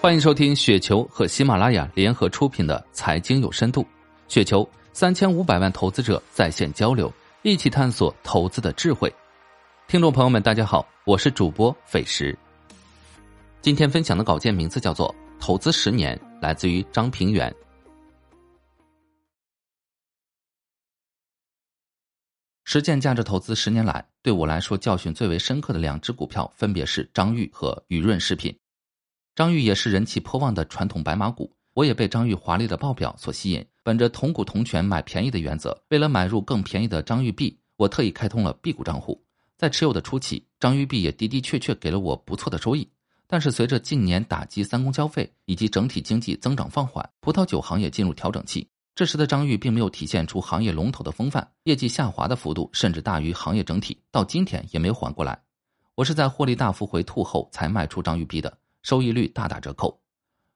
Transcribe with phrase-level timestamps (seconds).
[0.00, 3.82] 欢迎收听雪球和喜马拉雅联合出品的《财经有深度》，
[4.28, 9.12] 雪球三千五百万投资者在线交流，一起探索投资的智慧。
[9.88, 12.38] 听众朋友们，大家好，我是主播费时。
[13.60, 15.12] 今天分享的稿件名字叫做
[15.44, 17.52] 《投资十年》，来自于张平原。
[22.66, 28.56] 实践价值投资十年来，对我来说教训最为深刻的两只股票，分别是张裕和雨润食品。
[29.38, 33.64] 张裕也是人气颇旺的传统白马股，我也被张裕华丽的报表所吸引。
[33.84, 39.24] 本着同股同权买便宜的原则，为了买入更便宜的张裕币，我特意开通了 B 股账户。
[39.56, 42.90] 在持有的初期，张裕币也的的确确给了我不错的收益。
[43.28, 55.40] 但是随着近年打击三公消费以及整体经济增长放缓，葡萄酒行业进入调整期，这时的张裕并没有体现出行业龙头的风范，业绩下滑的幅度甚至大于行业整体，到今天也没有缓过来。
[55.94, 58.52] 我是在获利大幅回吐后才卖出张裕币的。
[58.82, 60.00] 收益率大打折扣。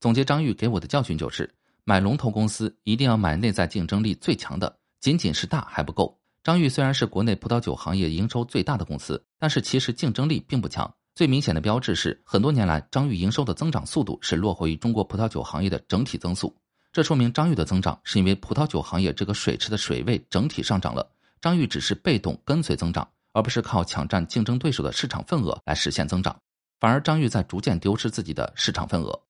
[0.00, 1.52] 总结张玉给我的教训就是：
[1.84, 6.18] 买龙头公司一定要买内在竞争力最强的，仅仅是大还不够。
[6.44, 10.92] 张玉虽然是国内葡萄酒行业营收最大的公司，但是其实竞争力并不强。
[11.14, 16.54] 最明显的标志是，很多年来张玉营收的增长速度是落后于中国葡萄酒行业的整体增速。
[16.92, 26.38] 这说明张玉的增长是因为葡萄酒行业这个水池的水位整体上涨了，张玉只是被动跟随增长，而不是靠抢占竞争对手的市场份额来实现增长。
[26.78, 29.22] 反而张玉在逐渐丢失自己的市场份额。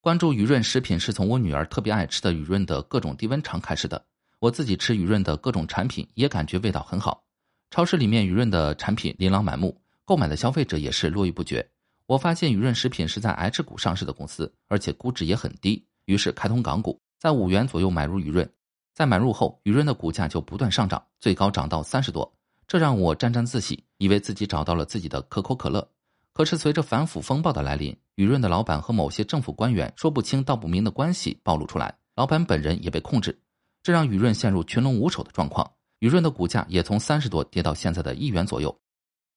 [0.00, 4.04] 关注雨润食品是从我女儿特别爱吃的雨润的各种低温肠开始的。
[4.38, 7.24] 我自己吃雨润的各种产品也感觉味道很好。
[7.70, 11.66] 超市里面雨润的产品琳琅满目，购买的消费者也是络绎不绝。
[12.06, 18.52] 我发现雨润食品是在 H 股上市的公司，而且估值也很低，于是开通港股，在五元左右买入雨润。
[18.92, 22.30] 在买入后，雨润的股价就不断上涨，最高涨到三十多，
[22.66, 25.88] 这让我沾沾自喜，以为自己找到了自己的可口可乐。
[26.32, 33.38] 可是，随着反腐风暴的来临，雨润的老板和某些政府官员说不清道不明的关系暴露出来，老板本人也被控制，
[33.82, 35.70] 这让雨润陷入群龙无首的状况。
[35.98, 38.76] 雨润的股价也从三十多跌到现在的一元左右。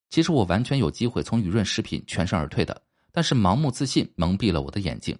[0.09, 5.17] 其实我完全有机会从雨润食品全身而退的，但是盲目自信蒙蔽了我的眼睛。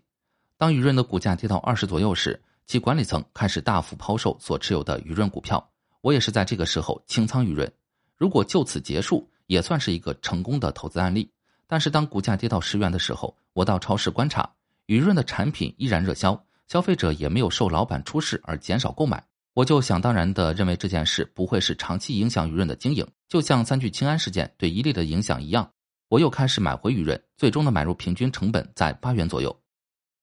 [0.57, 7.69] 当雨润的股价跌到二十左右时，其管理层开始大幅抛售所持有的雨润股票，我也是在这个时候清仓雨润。
[8.15, 11.29] 如果就此结束，也算是一个成功的投资案例。
[11.67, 14.49] 但是当股价跌到十元的时候，我到超市观察，
[14.85, 25.71] 雨润的产品依然热销，消费者也没有受老板出事而减少购买，我就想当然的认为这件事不会是长期影响雨润的经营，就像三聚氰胺事件对伊利的影响一样，
[26.09, 29.59] 我又开始买回雨润，最终的买入平均成本在八元左右。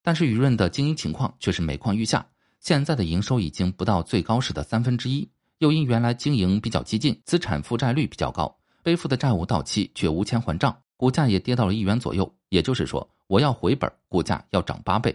[0.03, 2.27] 但是雨润的经营情况却是每况愈下，
[2.61, 5.29] 现在的营收已经不到最高时的三分之一，
[5.59, 10.77] 又因原来经营比较激进，资产负债率比较高，背负的债务到期却无钱还账。
[11.03, 15.13] 股价也跌到了一元左右，也就是说，我要回本，股价要涨八倍。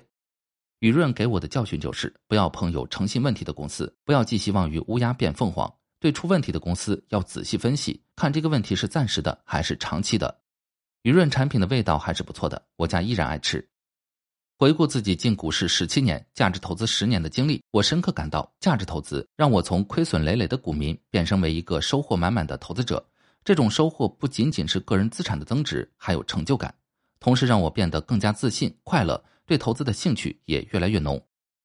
[0.79, 5.73] 雨润给我的教训就是，不要碰有诚信问题的公司，不要寄希望于乌鸦变凤凰。
[6.01, 10.37] 对出问题的公司要仔细分析，看这个问题是暂时的还是长期的。
[11.03, 13.65] 雨润产品的味道还是不错的，我家依然爱吃。
[14.57, 23.01] 回顾自己进股市十七年、价值投资十年的经历，我深刻感到，价值投资让我从亏损累累的股民变身为一个收获满满的投资者。
[23.47, 26.75] 这种收获不仅仅是个人资产的增值，还有成就感，
[27.17, 31.17] 同时让我变得更加自信、快乐，对投资的兴趣也越来越浓。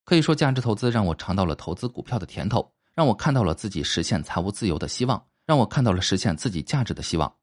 [0.05, 7.35] 可以说，价值投资让我尝到了投资股票的甜头，让我看到了自己实现财务自由的希望，让我看到了实现自己价值的希望。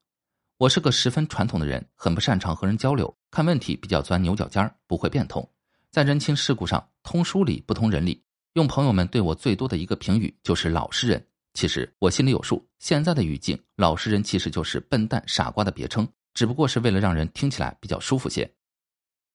[0.56, 5.46] 我是个十分传统的人，很不擅长和人交流，看问题比较钻牛角尖儿，不会变通，
[5.90, 8.24] 在人情世故上通书理不通人理。
[8.54, 11.26] 用朋友们对我最多的一个评语就是老实人。
[11.52, 18.50] 其实我心里有数，现在的语境，老实人其实就是笨蛋、傻瓜的别称，只不过是为了让人听起来比较舒服些。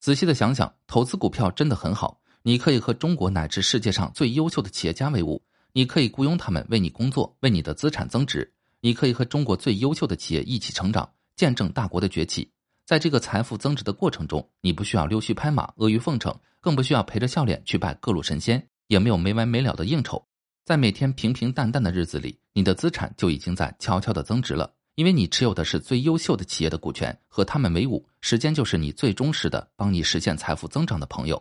[0.00, 8.50] 仔细的想想，投资股票真的很好，你可以和中国乃至世界上最优秀的企业家为伍，你可以雇佣他们为你工作，为你的资产增值，
[8.80, 12.50] 你可以和中国最优秀的企业一起成长，见证大国的崛起。
[12.86, 20.24] 在这个财富增值的过程中，你不需要溜须拍马、阿谀奉承，更不需要陪着笑脸去拜各路神仙，也没有没完没了的应酬。
[20.66, 31.40] 在每天平平淡淡的日子里，你的资产就已经在悄悄的增值了，因为你持有的是最优秀的企业的股权，和他们为伍，时间就是你最忠实的帮你实现财富增长的朋友。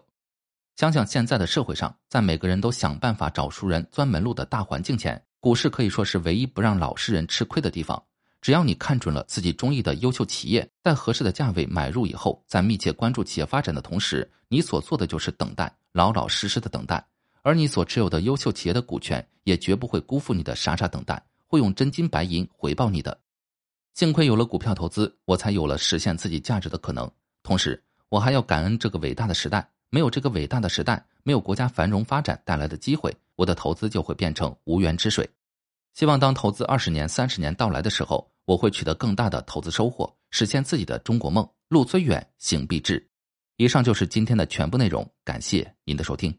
[0.75, 7.99] 想想现在的社会上，在每个人都想办法找熟人、钻门路的大环境前，股市可以说是唯一不让老实人吃亏的地方。
[8.41, 17.03] 只要你看准了自己中意的优秀企业，在合适的价位买入以后，在密切关注企业发展的同时，你所做的就是等待，老老实实的等待。
[17.45, 23.15] 而你所持有的优秀企业的股权，也绝不会辜负你的傻傻等待，会用真金白银回报你的。
[23.93, 27.09] 幸亏有了股票投资，我才有了实现自己价值的可能。
[27.43, 35.29] 同时，我还要感恩这个伟大的时代，没有这个伟大的时代，没有国家繁荣发展带来的机会，我的投资就会变成无源之水。
[35.93, 41.47] 希望当投资二十年、三十年到来的时候，我会取得更大的投资收获，实现自己的中国梦。
[41.67, 43.07] 路虽远，行必至。
[43.57, 46.35] 以上就是今天的全部内容，感谢您的收听。